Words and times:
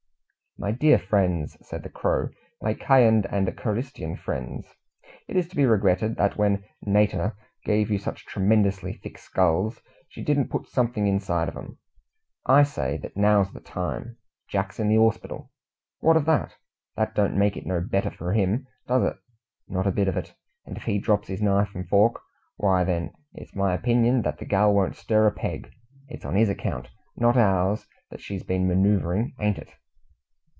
"My 0.57 0.71
dear 0.71 0.99
friends," 0.99 1.55
said 1.61 1.81
the 1.81 1.89
Crow, 1.89 2.27
"my 2.61 2.73
keyind 2.75 3.25
and 3.31 3.47
keristian 3.57 4.15
friends, 4.17 4.67
it 5.29 5.37
is 5.37 5.47
to 5.47 5.55
be 5.55 5.65
regretted 5.65 6.17
that 6.17 6.35
when 6.37 6.65
natur' 6.85 7.35
gave 7.63 7.89
you 7.89 7.97
such 7.97 8.25
tremendously 8.25 8.93
thick 9.01 9.17
skulls, 9.17 9.79
she 10.09 10.21
didn't 10.21 10.49
put 10.49 10.67
something 10.67 11.07
inside 11.07 11.47
of 11.47 11.55
'em. 11.55 11.77
I 12.45 12.63
say 12.63 12.97
that 12.97 13.15
now's 13.15 13.53
the 13.53 13.61
time. 13.61 14.17
Jack's 14.49 14.77
in 14.77 14.89
the 14.89 14.97
'orspital; 14.97 15.49
what 15.99 16.17
of 16.17 16.25
that? 16.25 16.57
That 16.97 17.15
don't 17.15 17.37
make 17.39 17.55
it 17.55 17.65
no 17.65 17.79
better 17.79 18.11
for 18.11 18.33
him, 18.33 18.67
does 18.87 19.03
it? 19.13 19.17
Not 19.69 19.87
a 19.87 19.91
bit 19.91 20.09
of 20.09 20.17
it; 20.17 20.35
and 20.65 20.75
if 20.77 20.83
he 20.83 20.99
drops 20.99 21.27
his 21.29 21.41
knife 21.41 21.73
and 21.73 21.87
fork, 21.87 22.19
why 22.57 22.83
then, 22.83 23.13
it's 23.33 23.55
my 23.55 23.73
opinion 23.73 24.21
that 24.23 24.37
the 24.37 24.45
gal 24.45 24.73
won't 24.73 24.97
stir 24.97 25.25
a 25.27 25.31
peg. 25.31 25.71
It's 26.09 26.25
on 26.25 26.35
his 26.35 26.49
account, 26.49 26.89
not 27.15 27.37
ours, 27.37 27.87
that 28.11 28.19
she's 28.21 28.43
been 28.43 28.67
manoovering, 28.67 29.33
ain't 29.39 29.57
it?" 29.57 29.73